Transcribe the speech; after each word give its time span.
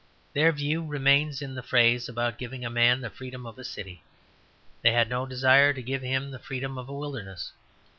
Their 0.33 0.51
view 0.51 0.83
remains 0.83 1.43
in 1.43 1.53
the 1.53 1.61
phrase 1.61 2.09
about 2.09 2.39
giving 2.39 2.65
a 2.65 2.71
man 2.71 3.01
the 3.01 3.11
freedom 3.11 3.45
of 3.45 3.59
a 3.59 3.63
city: 3.63 4.01
they 4.81 4.93
had 4.93 5.09
no 5.11 5.27
desire 5.27 5.73
to 5.73 5.81
give 5.83 6.01
him 6.01 6.31
the 6.31 6.39
freedom 6.39 6.79
of 6.79 6.89
a 6.89 6.93
wilderness. 6.93 7.51